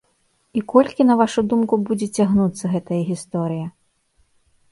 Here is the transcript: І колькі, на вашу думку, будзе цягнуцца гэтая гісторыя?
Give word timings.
І 0.59 0.61
колькі, 0.71 1.01
на 1.09 1.17
вашу 1.19 1.43
думку, 1.51 1.73
будзе 1.89 2.07
цягнуцца 2.17 2.65
гэтая 2.73 3.01
гісторыя? 3.13 3.67